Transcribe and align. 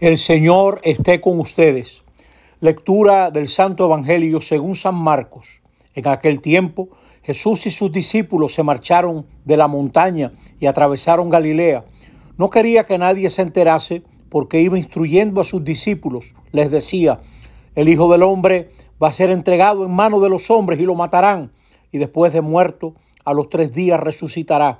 El 0.00 0.16
Señor 0.16 0.80
esté 0.84 1.20
con 1.20 1.40
ustedes. 1.40 2.04
Lectura 2.60 3.32
del 3.32 3.48
Santo 3.48 3.84
Evangelio 3.84 4.40
según 4.40 4.76
San 4.76 4.94
Marcos. 4.94 5.60
En 5.92 6.06
aquel 6.06 6.40
tiempo 6.40 6.90
Jesús 7.24 7.66
y 7.66 7.72
sus 7.72 7.90
discípulos 7.90 8.54
se 8.54 8.62
marcharon 8.62 9.26
de 9.44 9.56
la 9.56 9.66
montaña 9.66 10.30
y 10.60 10.66
atravesaron 10.66 11.30
Galilea. 11.30 11.84
No 12.36 12.48
quería 12.48 12.84
que 12.84 12.96
nadie 12.96 13.28
se 13.28 13.42
enterase 13.42 14.04
porque 14.28 14.60
iba 14.60 14.78
instruyendo 14.78 15.40
a 15.40 15.44
sus 15.44 15.64
discípulos. 15.64 16.36
Les 16.52 16.70
decía, 16.70 17.18
el 17.74 17.88
Hijo 17.88 18.08
del 18.12 18.22
Hombre 18.22 18.70
va 19.02 19.08
a 19.08 19.12
ser 19.12 19.32
entregado 19.32 19.84
en 19.84 19.90
manos 19.90 20.22
de 20.22 20.28
los 20.28 20.48
hombres 20.48 20.78
y 20.78 20.84
lo 20.84 20.94
matarán, 20.94 21.50
y 21.90 21.98
después 21.98 22.32
de 22.32 22.40
muerto, 22.40 22.94
a 23.24 23.34
los 23.34 23.48
tres 23.48 23.72
días 23.72 23.98
resucitará. 23.98 24.78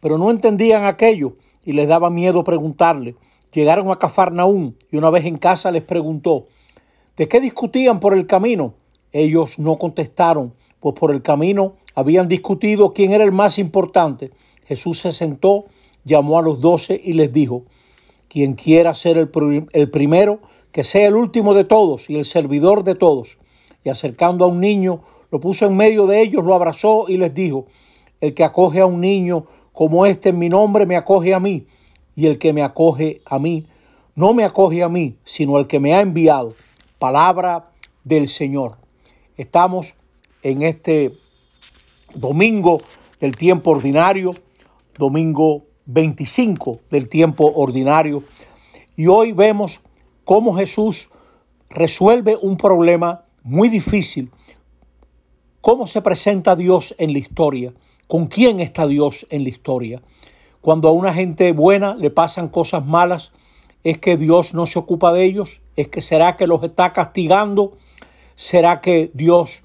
Pero 0.00 0.18
no 0.18 0.30
entendían 0.30 0.84
aquello 0.84 1.38
y 1.64 1.72
les 1.72 1.88
daba 1.88 2.10
miedo 2.10 2.44
preguntarle. 2.44 3.16
Llegaron 3.52 3.90
a 3.90 3.98
Cafarnaún 3.98 4.76
y 4.92 4.96
una 4.96 5.10
vez 5.10 5.24
en 5.24 5.36
casa 5.36 5.70
les 5.70 5.82
preguntó, 5.82 6.46
¿de 7.16 7.26
qué 7.26 7.40
discutían 7.40 7.98
por 7.98 8.14
el 8.14 8.26
camino? 8.26 8.74
Ellos 9.12 9.58
no 9.58 9.76
contestaron, 9.76 10.54
pues 10.78 10.94
por 10.94 11.10
el 11.10 11.20
camino 11.20 11.74
habían 11.94 12.28
discutido 12.28 12.92
quién 12.92 13.10
era 13.10 13.24
el 13.24 13.32
más 13.32 13.58
importante. 13.58 14.30
Jesús 14.66 15.00
se 15.00 15.10
sentó, 15.10 15.64
llamó 16.04 16.38
a 16.38 16.42
los 16.42 16.60
doce 16.60 17.00
y 17.02 17.14
les 17.14 17.32
dijo, 17.32 17.64
quien 18.28 18.54
quiera 18.54 18.94
ser 18.94 19.18
el, 19.18 19.30
el 19.72 19.90
primero, 19.90 20.38
que 20.70 20.84
sea 20.84 21.08
el 21.08 21.16
último 21.16 21.52
de 21.52 21.64
todos 21.64 22.08
y 22.08 22.16
el 22.16 22.24
servidor 22.24 22.84
de 22.84 22.94
todos. 22.94 23.38
Y 23.82 23.88
acercando 23.88 24.44
a 24.44 24.48
un 24.48 24.60
niño, 24.60 25.00
lo 25.32 25.40
puso 25.40 25.66
en 25.66 25.76
medio 25.76 26.06
de 26.06 26.22
ellos, 26.22 26.44
lo 26.44 26.54
abrazó 26.54 27.06
y 27.08 27.16
les 27.16 27.34
dijo, 27.34 27.66
el 28.20 28.32
que 28.32 28.44
acoge 28.44 28.78
a 28.78 28.86
un 28.86 29.00
niño 29.00 29.46
como 29.72 30.06
este 30.06 30.28
en 30.28 30.38
mi 30.38 30.48
nombre, 30.48 30.86
me 30.86 30.94
acoge 30.94 31.34
a 31.34 31.40
mí 31.40 31.66
y 32.14 32.26
el 32.26 32.38
que 32.38 32.52
me 32.52 32.62
acoge 32.62 33.22
a 33.24 33.38
mí, 33.38 33.66
no 34.14 34.34
me 34.34 34.44
acoge 34.44 34.82
a 34.82 34.88
mí, 34.88 35.16
sino 35.24 35.58
el 35.58 35.66
que 35.66 35.80
me 35.80 35.94
ha 35.94 36.00
enviado. 36.00 36.54
Palabra 36.98 37.70
del 38.04 38.28
Señor. 38.28 38.76
Estamos 39.36 39.94
en 40.42 40.62
este 40.62 41.16
domingo 42.14 42.80
del 43.20 43.36
tiempo 43.36 43.70
ordinario, 43.70 44.34
domingo 44.98 45.64
25 45.86 46.80
del 46.90 47.08
tiempo 47.08 47.50
ordinario, 47.54 48.24
y 48.96 49.06
hoy 49.06 49.32
vemos 49.32 49.80
cómo 50.24 50.54
Jesús 50.54 51.08
resuelve 51.70 52.36
un 52.40 52.56
problema 52.56 53.24
muy 53.42 53.68
difícil, 53.68 54.30
cómo 55.60 55.86
se 55.86 56.02
presenta 56.02 56.56
Dios 56.56 56.94
en 56.98 57.12
la 57.12 57.18
historia, 57.18 57.72
con 58.06 58.26
quién 58.26 58.60
está 58.60 58.86
Dios 58.86 59.26
en 59.30 59.44
la 59.44 59.48
historia. 59.48 60.02
Cuando 60.60 60.88
a 60.88 60.92
una 60.92 61.12
gente 61.12 61.52
buena 61.52 61.94
le 61.94 62.10
pasan 62.10 62.48
cosas 62.48 62.84
malas, 62.84 63.32
es 63.82 63.98
que 63.98 64.16
Dios 64.16 64.52
no 64.52 64.66
se 64.66 64.78
ocupa 64.78 65.12
de 65.12 65.24
ellos, 65.24 65.62
es 65.76 65.88
que 65.88 66.02
será 66.02 66.36
que 66.36 66.46
los 66.46 66.62
está 66.62 66.92
castigando, 66.92 67.72
será 68.34 68.80
que 68.80 69.10
Dios 69.14 69.62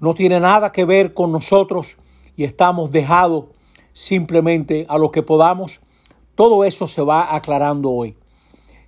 no 0.00 0.14
tiene 0.14 0.40
nada 0.40 0.72
que 0.72 0.84
ver 0.84 1.12
con 1.12 1.32
nosotros 1.32 1.98
y 2.36 2.44
estamos 2.44 2.90
dejados 2.90 3.46
simplemente 3.92 4.86
a 4.88 4.96
lo 4.96 5.10
que 5.10 5.22
podamos. 5.22 5.80
Todo 6.34 6.64
eso 6.64 6.86
se 6.86 7.02
va 7.02 7.34
aclarando 7.34 7.90
hoy. 7.90 8.16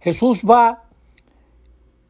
Jesús 0.00 0.42
va 0.48 0.84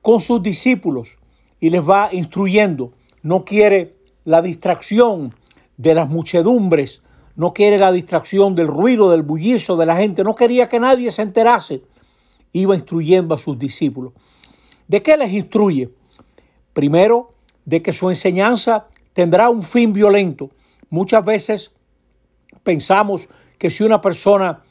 con 0.03 0.21
sus 0.21 0.43
discípulos 0.43 1.19
y 1.59 1.71
les 1.71 1.89
va 1.89 2.11
instruyendo. 2.13 2.93
No 3.23 3.45
quiere 3.45 3.97
la 4.25 4.43
distracción 4.43 5.35
de 5.77 5.95
las 5.95 6.09
muchedumbres 6.09 7.03
no 7.41 7.55
quiere 7.55 7.79
la 7.79 7.91
distracción 7.91 8.55
del 8.55 8.67
ruido, 8.67 9.11
del 9.11 9.23
bullizo 9.23 9.75
de 9.79 9.87
la 9.87 9.97
gente, 9.97 10.23
no 10.23 10.35
quería 10.35 10.69
que 10.69 10.79
nadie 10.79 11.11
se 11.11 11.23
enterase. 11.23 11.81
Iba 12.53 12.75
instruyendo 12.75 13.35
a 13.35 13.39
sus 13.39 13.59
discípulos. 13.59 14.13
¿De 14.87 15.03
qué 15.03 15.17
les 15.17 15.33
instruye? 15.33 15.89
Primero, 16.75 17.33
de 17.65 17.81
que 17.81 17.95
su 17.95 18.11
enseñanza 18.11 18.89
tendrá 19.15 19.49
un 19.49 19.63
fin 19.63 19.95
violento. 19.95 20.51
Muchas 20.91 21.25
veces 21.25 21.73
pensamos 22.63 23.27
que 23.57 23.71
si 23.71 23.85
una 23.85 24.03
persona 24.03 24.63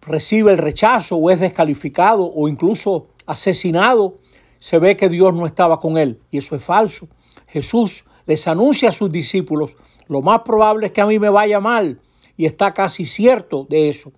recibe 0.00 0.50
el 0.50 0.58
rechazo 0.58 1.14
o 1.14 1.30
es 1.30 1.38
descalificado 1.38 2.24
o 2.24 2.48
incluso 2.48 3.06
asesinado, 3.24 4.18
se 4.58 4.80
ve 4.80 4.96
que 4.96 5.08
Dios 5.08 5.32
no 5.32 5.46
estaba 5.46 5.78
con 5.78 5.96
él. 5.96 6.18
Y 6.32 6.38
eso 6.38 6.56
es 6.56 6.64
falso. 6.64 7.06
Jesús 7.46 8.04
les 8.26 8.48
anuncia 8.48 8.88
a 8.88 8.92
sus 8.92 9.12
discípulos 9.12 9.76
lo 10.08 10.22
más 10.22 10.40
probable 10.40 10.86
es 10.86 10.92
que 10.92 11.00
a 11.00 11.06
mí 11.06 11.18
me 11.18 11.28
vaya 11.28 11.60
mal 11.60 12.00
y 12.36 12.46
está 12.46 12.72
casi 12.72 13.04
cierto 13.04 13.66
de 13.68 13.88
eso. 13.88 14.12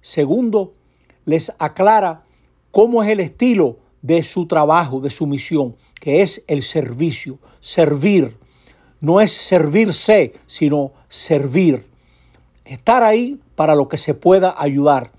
Segundo, 0.00 0.74
les 1.24 1.52
aclara 1.58 2.24
cómo 2.70 3.02
es 3.02 3.10
el 3.10 3.20
estilo 3.20 3.78
de 4.02 4.22
su 4.22 4.46
trabajo, 4.46 5.00
de 5.00 5.10
su 5.10 5.26
misión, 5.26 5.76
que 6.00 6.22
es 6.22 6.44
el 6.46 6.62
servicio, 6.62 7.38
servir. 7.60 8.36
No 9.00 9.20
es 9.20 9.32
servirse, 9.32 10.32
sino 10.46 10.92
servir. 11.08 11.86
Estar 12.64 13.02
ahí 13.02 13.40
para 13.54 13.74
lo 13.74 13.88
que 13.88 13.96
se 13.96 14.14
pueda 14.14 14.54
ayudar. 14.56 15.12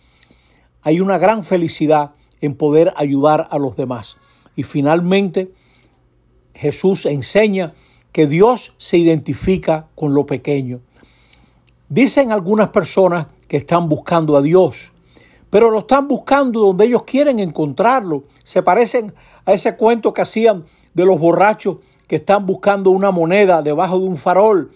Hay 0.81 1.02
una 1.02 1.18
gran 1.18 1.44
felicidad 1.44 2.12
en 2.42 2.56
poder 2.56 2.94
ayudar 2.96 3.48
a 3.52 3.58
los 3.58 3.75
demás. 3.75 4.18
Y 4.56 4.64
finalmente, 4.64 5.52
Jesús 6.54 7.06
enseña 7.06 7.74
que 8.18 8.26
Dios 8.26 8.74
se 8.78 8.98
identifica 8.98 9.90
con 9.94 10.16
lo 10.16 10.26
pequeño. 10.26 10.80
Dicen 11.88 12.32
algunas 12.32 12.70
personas 12.70 13.28
que 13.48 13.58
están 13.58 13.88
buscando 13.88 14.36
a 14.36 14.42
Dios, 14.42 14.92
pero 15.52 15.70
lo 15.70 15.82
están 15.82 16.08
buscando 16.08 16.62
donde 16.62 16.86
ellos 16.86 17.04
quieren 17.04 17.38
encontrarlo. 17.38 18.24
Se 18.42 18.64
parecen 18.64 19.14
a 19.46 19.54
ese 19.54 19.78
cuento 19.78 20.14
que 20.14 20.24
hacían 20.24 20.66
de 20.96 21.06
los 21.06 21.20
borrachos 21.20 21.78
que 22.08 22.16
están 22.16 22.48
buscando 22.48 22.90
una 22.90 23.12
moneda 23.12 23.62
debajo 23.62 24.00
de 24.00 24.08
un 24.08 24.18
farol, 24.18 24.72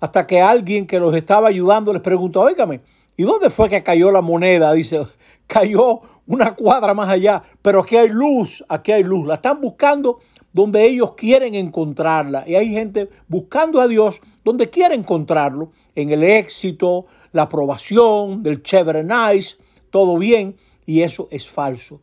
hasta 0.00 0.26
que 0.26 0.40
alguien 0.42 0.84
que 0.84 0.98
los 0.98 1.14
estaba 1.14 1.46
ayudando 1.46 1.92
les 1.92 2.02
preguntó, 2.02 2.40
óigame, 2.40 2.80
¿y 3.16 3.22
dónde 3.22 3.50
fue 3.50 3.68
que 3.68 3.84
cayó 3.84 4.10
la 4.10 4.20
moneda? 4.20 4.72
Dice, 4.72 5.06
cayó 5.46 6.00
una 6.26 6.56
cuadra 6.56 6.92
más 6.92 7.08
allá, 7.08 7.40
pero 7.62 7.82
aquí 7.82 7.96
hay 7.96 8.08
luz, 8.08 8.64
aquí 8.68 8.90
hay 8.90 9.04
luz. 9.04 9.28
La 9.28 9.34
están 9.34 9.60
buscando 9.60 10.18
donde 10.52 10.84
ellos 10.84 11.14
quieren 11.14 11.54
encontrarla. 11.54 12.44
Y 12.46 12.54
hay 12.54 12.70
gente 12.70 13.08
buscando 13.28 13.80
a 13.80 13.88
Dios 13.88 14.20
donde 14.44 14.70
quiere 14.70 14.94
encontrarlo, 14.94 15.70
en 15.94 16.10
el 16.10 16.22
éxito, 16.22 17.06
la 17.32 17.42
aprobación, 17.42 18.42
del 18.42 18.62
chévere 18.62 19.04
nice, 19.04 19.56
todo 19.90 20.16
bien, 20.18 20.56
y 20.86 21.02
eso 21.02 21.28
es 21.30 21.48
falso. 21.48 22.00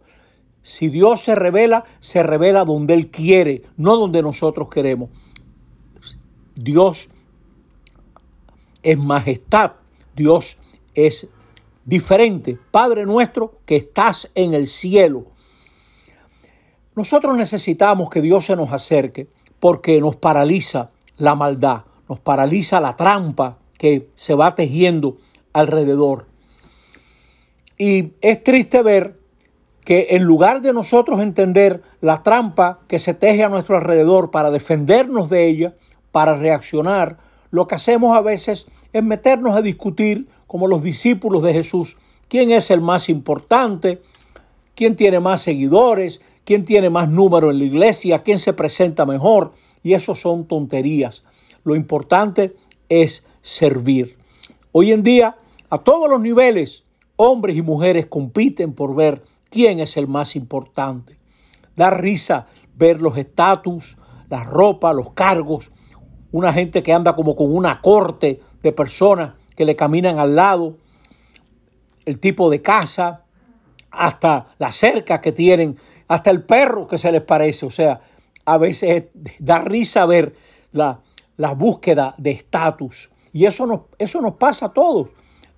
Si 0.62 0.90
Dios 0.90 1.22
se 1.22 1.36
revela, 1.36 1.86
se 2.00 2.24
revela 2.24 2.66
donde 2.66 2.94
Él 2.94 3.09
quiere, 3.09 3.63
no 3.78 3.96
donde 3.96 4.22
nosotros 4.22 4.69
queremos. 4.69 5.09
Dios 6.56 7.09
es 8.84 8.97
majestad, 8.97 9.74
Dios 10.16 10.57
es 10.94 11.28
diferente. 11.86 12.59
Padre 12.72 13.06
nuestro 13.06 13.59
que 13.66 13.78
estás 13.78 14.30
en 14.36 14.53
el 14.53 14.68
cielo. 14.68 15.28
Nosotros 16.97 17.38
necesitamos 17.38 18.09
que 18.09 18.24
Dios 18.24 18.46
se 18.46 18.56
nos 18.56 18.74
acerque 18.74 19.28
porque 19.59 20.02
nos 20.02 20.16
paraliza 20.16 20.90
la 21.18 21.35
maldad, 21.35 21.84
nos 22.09 22.19
paraliza 22.19 22.81
la 22.81 22.96
trampa 22.96 23.59
que 23.78 24.09
se 24.16 24.34
va 24.34 24.56
tejiendo 24.56 25.18
alrededor. 25.53 26.25
Y 27.78 28.13
es 28.22 28.44
triste 28.44 28.81
ver 28.81 29.19
que 29.86 30.07
en 30.09 30.24
lugar 30.24 30.63
de 30.63 30.74
nosotros 30.74 31.22
entender 31.22 31.84
la 32.02 32.24
trampa 32.24 32.80
que 32.88 32.97
se 32.97 33.13
teje 33.13 33.44
a 33.44 33.50
nuestro 33.50 33.78
alrededor 33.78 34.31
para 34.31 34.50
defendernos 34.50 35.30
de 35.30 35.47
ella, 35.47 35.75
para 36.12 36.36
reaccionar, 36.36 37.19
lo 37.52 37.68
que 37.68 37.75
hacemos 37.75 38.18
a 38.18 38.22
veces 38.22 38.66
es 38.91 39.03
meternos 39.03 39.56
a 39.56 39.62
discutir 39.62 40.30
como 40.47 40.66
los 40.66 40.81
discípulos 40.81 41.44
de 41.44 41.53
Jesús, 41.53 41.96
quién 42.28 42.50
es 42.50 42.72
el 42.72 42.81
más 42.81 43.07
importante, 43.07 44.02
quién 44.74 44.96
tiene 44.96 45.19
más 45.19 45.41
seguidores, 45.41 46.21
quién 46.47 46.63
tiene 46.63 46.89
más 46.89 47.09
número 47.09 47.51
en 47.51 47.59
la 47.59 47.65
iglesia, 47.65 48.23
quién 48.23 48.39
se 48.39 48.53
presenta 48.53 49.05
mejor. 49.05 49.51
Y 49.83 49.95
eso 49.95 50.15
son 50.15 50.47
tonterías. 50.47 51.25
Lo 51.65 51.75
importante 51.75 52.55
es 52.88 53.25
servir. 53.41 54.17
Hoy 54.71 54.94
en 54.94 55.03
día, 55.03 55.35
a 55.69 55.77
todos 55.79 56.09
los 56.09 56.21
niveles, 56.21 56.85
hombres 57.17 57.57
y 57.57 57.61
mujeres 57.61 58.05
compiten 58.05 58.71
por 58.71 58.95
ver 58.95 59.23
quién 59.49 59.79
es 59.79 59.97
el 59.97 60.07
más 60.07 60.38
importante. 60.38 61.17
Da 61.75 61.89
risa 61.89 62.45
ver 62.77 63.01
los 63.01 63.17
estatus, 63.17 63.97
la 64.29 64.41
ropa, 64.41 64.94
los 64.94 65.11
cargos, 65.11 65.71
una 66.31 66.53
gente 66.53 66.81
que 66.81 66.94
anda 66.94 67.13
como 67.13 67.35
con 67.35 67.53
una 67.53 67.81
corte 67.81 68.39
de 68.63 68.71
personas 68.71 69.33
que 69.53 69.65
le 69.65 69.75
caminan 69.75 70.17
al 70.17 70.38
lado, 70.38 70.77
el 72.05 72.21
tipo 72.21 72.49
de 72.49 72.61
casa, 72.61 73.25
hasta 73.91 74.45
la 74.59 74.71
cerca 74.71 75.19
que 75.19 75.33
tienen 75.33 75.77
hasta 76.07 76.30
el 76.30 76.44
perro 76.44 76.88
que 76.88 76.98
se 76.98 77.12
les 77.12 77.21
parece. 77.21 77.65
O 77.65 77.71
sea, 77.71 78.00
a 78.45 78.57
veces 78.57 79.06
da 79.39 79.59
risa 79.59 80.06
ver 80.06 80.33
la, 80.71 81.00
búsqueda 81.56 82.15
de 82.18 82.31
estatus. 82.31 83.09
Y 83.33 83.45
eso 83.45 83.65
nos, 83.65 83.81
eso 83.98 84.21
nos 84.21 84.36
pasa 84.36 84.68
a 84.68 84.74
todos, 84.74 85.09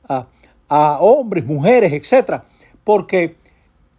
a, 0.07 0.27
a 0.67 0.99
hombres, 0.99 1.45
mujeres, 1.45 1.93
etc. 1.93 2.41
Porque 2.83 3.37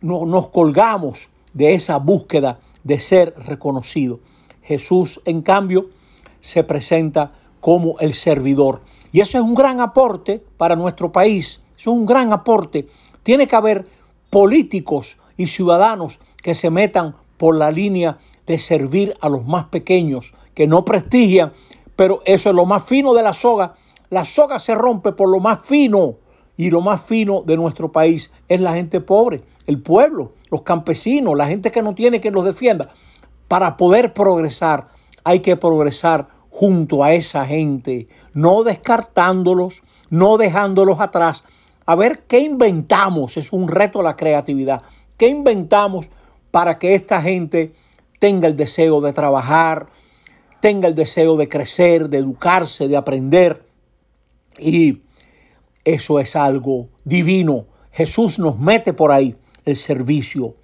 no, 0.01 0.27
nos 0.27 0.49
colgamos 0.49 1.31
de 1.55 1.75
esa 1.75 1.99
búsqueda 1.99 2.61
de 2.85 2.99
ser 2.99 3.35
reconocido. 3.47 4.21
Jesús, 4.63 5.21
en 5.25 5.43
cambio, 5.43 5.91
se 6.41 6.65
presenta 6.65 7.33
como 7.61 7.99
el 8.01 8.15
servidor. 8.15 8.83
Y 9.13 9.21
eso 9.21 9.39
es 9.39 9.45
un 9.45 9.55
gran 9.55 9.81
aporte 9.81 10.43
para 10.57 10.77
nuestro 10.77 11.13
país. 11.13 11.61
Eso 11.77 11.91
es 11.91 11.97
un 11.97 12.07
gran 12.07 12.33
aporte. 12.33 12.89
Tiene 13.23 13.47
que 13.47 13.57
haber 13.57 13.87
políticos 14.31 15.19
y 15.37 15.47
ciudadanos 15.47 16.21
que 16.43 16.55
se 16.55 16.71
metan 16.71 17.17
por 17.37 17.57
la 17.57 17.71
línea 17.71 18.19
de 18.47 18.59
servir 18.59 19.15
a 19.21 19.29
los 19.29 19.47
más 19.47 19.67
pequeños, 19.67 20.35
que 20.55 20.67
no 20.67 20.85
prestigian, 20.85 21.53
pero 21.97 22.21
eso 22.25 22.51
es 22.51 22.57
lo 22.57 22.67
más 22.67 22.85
fino 22.85 23.15
de 23.15 23.23
la 23.23 23.33
soga. 23.33 23.75
La 24.11 24.25
soga 24.25 24.59
se 24.59 24.75
rompe 24.75 25.13
por 25.13 25.29
lo 25.29 25.39
más 25.39 25.61
fino 25.65 26.17
y 26.57 26.71
lo 26.71 26.81
más 26.81 27.03
fino 27.03 27.43
de 27.43 27.57
nuestro 27.57 27.93
país 27.93 28.31
es 28.49 28.61
la 28.61 28.75
gente 28.75 29.01
pobre, 29.01 29.43
el 29.67 29.81
pueblo, 29.81 30.33
los 30.51 30.63
campesinos, 30.63 31.37
la 31.37 31.47
gente 31.47 31.71
que 31.71 31.83
no 31.83 31.95
tiene 31.95 32.21
que 32.21 32.31
los 32.31 32.45
defienda. 32.45 32.91
Para 33.49 33.77
poder 33.77 34.13
progresar 34.13 34.89
hay 35.25 35.41
que 35.41 35.57
progresar 35.57 36.29
junto 36.51 37.05
a 37.05 37.13
esa 37.13 37.47
gente, 37.47 38.09
no 38.35 38.65
descartándolos, 38.65 39.83
no 40.11 40.37
dejándolos 40.37 41.01
atrás. 41.01 41.45
A 41.87 41.95
ver 41.95 42.25
qué 42.27 42.41
inventamos, 42.41 43.37
es 43.37 43.53
un 43.53 43.69
reto 43.69 44.03
la 44.03 44.17
creatividad. 44.17 44.83
¿Qué 45.17 45.29
inventamos 45.29 46.09
para 46.51 46.79
que 46.79 46.95
esta 46.95 47.23
gente 47.23 47.73
tenga 48.19 48.49
el 48.49 48.57
deseo 48.57 49.01
de 49.01 49.13
trabajar, 49.13 49.89
tenga 50.61 50.89
el 50.89 50.95
deseo 50.95 51.37
de 51.37 51.49
crecer, 51.49 52.09
de 52.09 52.19
educarse, 52.19 52.89
de 52.89 52.97
aprender? 52.97 53.65
Y 54.59 55.01
eso 55.85 56.21
es 56.21 56.37
algo 56.37 56.89
divino. 57.05 57.67
Jesús 57.93 58.39
nos 58.39 58.59
mete 58.59 58.93
por 58.93 59.13
ahí 59.13 59.37
el 59.65 59.77
servicio. 59.77 60.55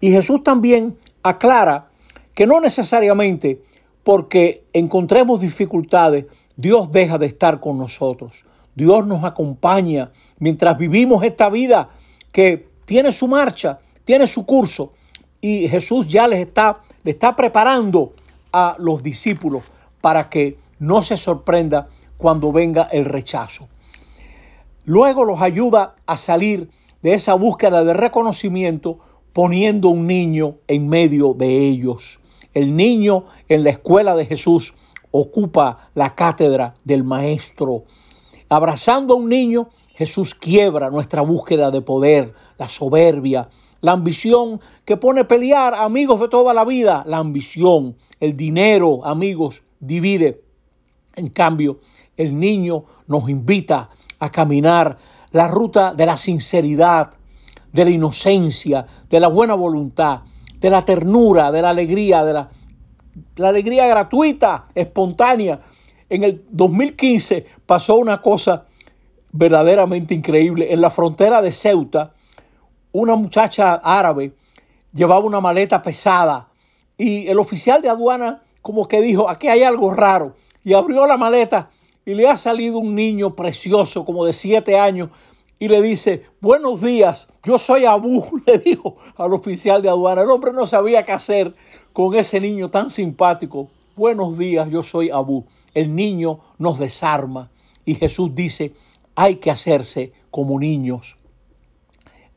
Y 0.00 0.10
Jesús 0.10 0.42
también 0.42 0.96
aclara 1.22 1.90
que 2.34 2.46
no 2.46 2.60
necesariamente 2.60 3.62
porque 4.04 4.64
encontremos 4.72 5.40
dificultades, 5.40 6.26
Dios 6.56 6.90
deja 6.90 7.18
de 7.18 7.26
estar 7.26 7.60
con 7.60 7.78
nosotros. 7.78 8.46
Dios 8.74 9.06
nos 9.06 9.24
acompaña 9.24 10.12
mientras 10.38 10.78
vivimos 10.78 11.22
esta 11.24 11.50
vida 11.50 11.90
que 12.32 12.68
tiene 12.84 13.12
su 13.12 13.28
marcha, 13.28 13.80
tiene 14.04 14.26
su 14.26 14.46
curso. 14.46 14.92
Y 15.40 15.68
Jesús 15.68 16.08
ya 16.08 16.26
les 16.26 16.46
está, 16.46 16.82
le 17.04 17.12
está 17.12 17.36
preparando 17.36 18.12
a 18.52 18.76
los 18.78 19.02
discípulos 19.02 19.62
para 20.00 20.28
que 20.28 20.58
no 20.78 21.02
se 21.02 21.16
sorprenda 21.16 21.88
cuando 22.16 22.52
venga 22.52 22.88
el 22.90 23.04
rechazo. 23.04 23.68
Luego 24.84 25.24
los 25.24 25.42
ayuda 25.42 25.94
a 26.06 26.16
salir 26.16 26.70
de 27.02 27.14
esa 27.14 27.34
búsqueda 27.34 27.84
de 27.84 27.94
reconocimiento 27.94 28.98
poniendo 29.32 29.90
un 29.90 30.06
niño 30.06 30.56
en 30.66 30.88
medio 30.88 31.34
de 31.34 31.68
ellos. 31.68 32.18
El 32.54 32.74
niño 32.74 33.26
en 33.48 33.64
la 33.64 33.70
escuela 33.70 34.16
de 34.16 34.26
Jesús 34.26 34.74
ocupa 35.10 35.90
la 35.94 36.14
cátedra 36.14 36.74
del 36.84 37.04
maestro. 37.04 37.84
Abrazando 38.48 39.14
a 39.14 39.16
un 39.16 39.28
niño, 39.28 39.68
Jesús 39.94 40.34
quiebra 40.34 40.90
nuestra 40.90 41.22
búsqueda 41.22 41.70
de 41.70 41.82
poder, 41.82 42.34
la 42.56 42.68
soberbia, 42.68 43.48
la 43.80 43.92
ambición 43.92 44.60
que 44.84 44.96
pone 44.96 45.22
a 45.22 45.28
pelear 45.28 45.74
amigos 45.74 46.20
de 46.20 46.28
toda 46.28 46.52
la 46.52 46.64
vida, 46.64 47.04
la 47.06 47.18
ambición, 47.18 47.96
el 48.20 48.32
dinero, 48.32 49.04
amigos, 49.04 49.62
divide. 49.78 50.42
En 51.14 51.28
cambio, 51.28 51.80
el 52.16 52.38
niño 52.38 52.84
nos 53.06 53.28
invita 53.28 53.90
a 54.18 54.30
caminar 54.30 54.98
la 55.32 55.46
ruta 55.48 55.94
de 55.94 56.06
la 56.06 56.16
sinceridad, 56.16 57.10
de 57.72 57.84
la 57.84 57.90
inocencia, 57.90 58.86
de 59.08 59.20
la 59.20 59.28
buena 59.28 59.54
voluntad, 59.54 60.22
de 60.58 60.70
la 60.70 60.84
ternura, 60.84 61.52
de 61.52 61.62
la 61.62 61.70
alegría, 61.70 62.24
de 62.24 62.32
la, 62.32 62.48
la 63.36 63.48
alegría 63.48 63.86
gratuita, 63.86 64.66
espontánea. 64.74 65.60
En 66.08 66.24
el 66.24 66.44
2015 66.50 67.44
pasó 67.66 67.96
una 67.96 68.20
cosa 68.20 68.66
verdaderamente 69.32 70.14
increíble. 70.14 70.72
En 70.72 70.80
la 70.80 70.90
frontera 70.90 71.40
de 71.42 71.52
Ceuta, 71.52 72.14
una 72.92 73.14
muchacha 73.14 73.74
árabe 73.74 74.32
llevaba 74.92 75.24
una 75.24 75.40
maleta 75.40 75.82
pesada 75.82 76.48
y 76.96 77.28
el 77.28 77.38
oficial 77.38 77.82
de 77.82 77.88
aduana 77.88 78.42
como 78.62 78.88
que 78.88 79.00
dijo, 79.00 79.28
aquí 79.28 79.48
hay 79.48 79.62
algo 79.62 79.92
raro. 79.92 80.34
Y 80.64 80.74
abrió 80.74 81.06
la 81.06 81.16
maleta 81.16 81.70
y 82.04 82.14
le 82.14 82.28
ha 82.28 82.36
salido 82.36 82.78
un 82.78 82.94
niño 82.94 83.34
precioso 83.34 84.04
como 84.04 84.24
de 84.24 84.32
siete 84.32 84.78
años 84.78 85.10
y 85.58 85.68
le 85.68 85.82
dice, 85.82 86.24
buenos 86.40 86.80
días, 86.80 87.28
yo 87.44 87.58
soy 87.58 87.84
Abu, 87.84 88.24
le 88.46 88.58
dijo 88.58 88.96
al 89.16 89.32
oficial 89.32 89.82
de 89.82 89.88
aduana. 89.88 90.22
El 90.22 90.30
hombre 90.30 90.52
no 90.52 90.66
sabía 90.66 91.02
qué 91.02 91.12
hacer 91.12 91.54
con 91.92 92.14
ese 92.14 92.40
niño 92.40 92.68
tan 92.68 92.90
simpático. 92.90 93.68
Buenos 93.96 94.38
días, 94.38 94.68
yo 94.70 94.82
soy 94.82 95.10
Abu. 95.10 95.44
El 95.74 95.94
niño 95.94 96.40
nos 96.58 96.78
desarma 96.78 97.50
y 97.84 97.94
Jesús 97.94 98.34
dice, 98.34 98.72
hay 99.14 99.36
que 99.36 99.50
hacerse 99.50 100.12
como 100.30 100.60
niños. 100.60 101.17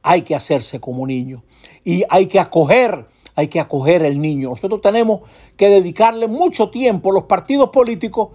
Hay 0.04 0.24
que 0.24 0.36
hacerse 0.36 0.80
como 0.80 1.06
niños. 1.06 1.42
Y 1.84 2.04
hay 2.10 2.28
que 2.28 2.40
acoger, 2.40 3.08
hay 3.36 3.48
que 3.48 3.60
acoger 3.60 4.04
el 4.04 4.20
niño. 4.20 4.50
Nosotros 4.50 4.82
tenemos 4.82 5.22
que 5.58 5.70
dedicarle 5.70 6.28
mucho 6.28 6.70
tiempo. 6.70 7.12
Los 7.12 7.24
partidos 7.24 7.70
políticos 7.70 8.30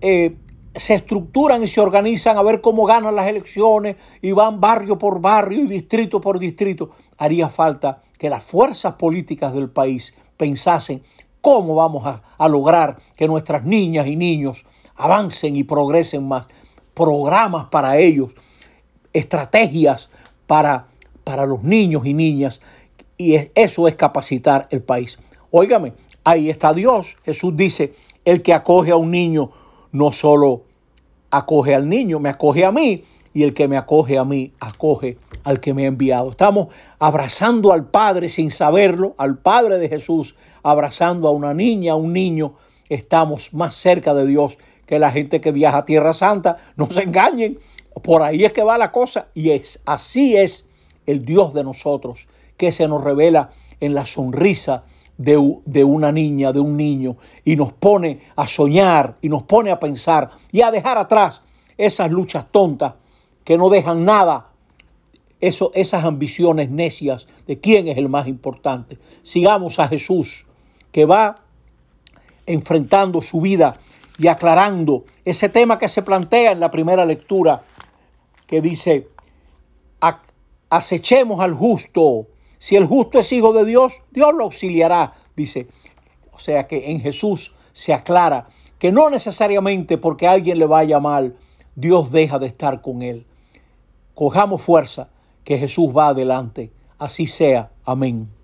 eh, 0.00 0.36
se 0.74 0.94
estructuran 0.94 1.62
y 1.62 1.68
se 1.68 1.80
organizan 1.80 2.36
a 2.36 2.42
ver 2.42 2.60
cómo 2.60 2.84
ganan 2.84 3.14
las 3.14 3.28
elecciones 3.28 3.96
y 4.20 4.32
van 4.32 4.60
barrio 4.60 4.98
por 4.98 5.20
barrio 5.20 5.64
y 5.64 5.66
distrito 5.66 6.20
por 6.20 6.38
distrito. 6.38 6.90
Haría 7.18 7.48
falta 7.48 8.02
que 8.18 8.28
las 8.28 8.44
fuerzas 8.44 8.94
políticas 8.94 9.54
del 9.54 9.70
país 9.70 10.14
pensasen 10.36 11.02
cómo 11.40 11.76
vamos 11.76 12.04
a, 12.04 12.48
lograr 12.48 12.96
que 13.16 13.28
nuestras 13.28 13.64
niñas 13.64 14.06
y 14.06 14.16
niños 14.16 14.66
avancen 14.96 15.56
y 15.56 15.62
progresen 15.62 16.26
más. 16.26 16.48
Programas 16.92 17.66
para 17.66 17.98
ellos, 17.98 18.32
estrategias 19.12 20.10
para, 20.46 20.88
para 21.24 21.46
los 21.46 21.62
niños 21.62 22.06
y 22.06 22.14
niñas. 22.14 22.60
Y 23.18 23.36
eso 23.54 23.88
es 23.88 23.94
capacitar 23.94 24.66
el 24.70 24.82
país. 24.82 25.18
Óigame, 25.50 25.94
ahí 26.24 26.50
está 26.50 26.72
Dios. 26.72 27.16
Jesús 27.24 27.56
dice, 27.56 27.94
el 28.24 28.42
que 28.42 28.52
acoge 28.52 28.90
a 28.90 28.96
un 28.96 29.10
niño 29.10 29.50
no 29.92 30.12
solo 30.12 30.62
acoge 31.30 31.74
al 31.74 31.88
niño, 31.88 32.20
me 32.20 32.28
acoge 32.28 32.64
a 32.64 32.72
mí 32.72 33.02
y 33.32 33.42
el 33.42 33.54
que 33.54 33.68
me 33.68 33.76
acoge 33.76 34.18
a 34.18 34.24
mí 34.24 34.52
acoge 34.60 35.18
al 35.44 35.60
que 35.60 35.74
me 35.74 35.84
ha 35.84 35.88
enviado. 35.88 36.30
Estamos 36.30 36.68
abrazando 36.98 37.72
al 37.72 37.86
Padre 37.86 38.28
sin 38.28 38.50
saberlo, 38.50 39.14
al 39.18 39.38
Padre 39.38 39.78
de 39.78 39.88
Jesús, 39.88 40.36
abrazando 40.62 41.28
a 41.28 41.30
una 41.30 41.54
niña, 41.54 41.92
a 41.92 41.96
un 41.96 42.12
niño. 42.12 42.54
Estamos 42.88 43.52
más 43.52 43.74
cerca 43.74 44.14
de 44.14 44.26
Dios 44.26 44.58
que 44.86 44.98
la 44.98 45.10
gente 45.10 45.40
que 45.40 45.52
viaja 45.52 45.78
a 45.78 45.84
Tierra 45.84 46.14
Santa. 46.14 46.56
No 46.76 46.90
se 46.90 47.02
engañen, 47.02 47.58
por 48.02 48.22
ahí 48.22 48.44
es 48.44 48.52
que 48.52 48.62
va 48.62 48.78
la 48.78 48.92
cosa. 48.92 49.28
Y 49.34 49.50
es 49.50 49.82
así 49.84 50.36
es 50.36 50.66
el 51.06 51.24
Dios 51.24 51.54
de 51.54 51.64
nosotros, 51.64 52.28
que 52.56 52.72
se 52.72 52.88
nos 52.88 53.02
revela 53.02 53.50
en 53.80 53.94
la 53.94 54.06
sonrisa 54.06 54.84
de, 55.18 55.36
una 55.84 56.12
niña, 56.12 56.52
de 56.52 56.60
un 56.60 56.76
niño, 56.76 57.16
y 57.44 57.56
nos 57.56 57.72
pone 57.72 58.22
a 58.36 58.46
soñar 58.46 59.16
y 59.22 59.28
nos 59.28 59.44
pone 59.44 59.70
a 59.70 59.80
pensar 59.80 60.30
y 60.52 60.60
a 60.60 60.70
dejar 60.70 60.98
atrás 60.98 61.42
esas 61.78 62.10
luchas 62.10 62.46
tontas 62.50 62.94
que 63.44 63.56
no 63.56 63.68
dejan 63.68 64.04
nada, 64.04 64.48
eso, 65.40 65.70
esas 65.74 66.04
ambiciones 66.04 66.70
necias 66.70 67.26
de 67.46 67.60
quién 67.60 67.88
es 67.88 67.96
el 67.96 68.08
más 68.08 68.26
importante. 68.26 68.98
Sigamos 69.22 69.78
a 69.78 69.88
Jesús, 69.88 70.46
que 70.92 71.04
va 71.04 71.36
enfrentando 72.46 73.22
su 73.22 73.40
vida 73.40 73.78
y 74.18 74.28
aclarando 74.28 75.04
ese 75.24 75.48
tema 75.48 75.78
que 75.78 75.88
se 75.88 76.02
plantea 76.02 76.52
en 76.52 76.60
la 76.60 76.70
primera 76.70 77.04
lectura, 77.04 77.62
que 78.46 78.60
dice, 78.60 79.08
acechemos 80.70 81.40
al 81.40 81.54
justo 81.54 82.28
si 82.58 82.76
el 82.76 82.86
justo 82.86 83.18
es 83.18 83.32
hijo 83.32 83.52
de 83.52 83.64
Dios, 83.64 84.02
Dios 84.10 84.32
lo 84.34 84.44
auxiliará, 84.44 85.12
dice. 85.36 85.68
O 86.32 86.38
sea 86.38 86.66
que 86.66 86.90
en 86.90 87.00
Jesús 87.00 87.54
se 87.72 87.92
aclara 87.92 88.48
que 88.78 88.92
no 88.92 89.10
necesariamente 89.10 89.98
porque 89.98 90.26
alguien 90.26 90.58
le 90.58 90.66
vaya 90.66 90.98
mal, 91.00 91.36
Dios 91.74 92.10
deja 92.10 92.38
de 92.38 92.46
estar 92.46 92.80
con 92.82 93.02
él. 93.02 93.26
Cojamos 94.14 94.62
fuerza, 94.62 95.10
que 95.44 95.58
Jesús 95.58 95.90
va 95.96 96.08
adelante. 96.08 96.70
Así 96.98 97.26
sea. 97.26 97.70
Amén. 97.84 98.35